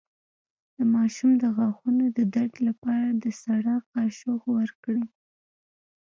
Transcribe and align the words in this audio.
د 0.75 0.77
ماشوم 0.95 1.31
د 1.43 1.43
غاښونو 1.55 2.05
د 2.17 2.19
درد 2.35 2.53
لپاره 2.67 3.07
سړه 3.43 3.75
قاشق 3.91 4.41
ورکړئ 4.57 5.03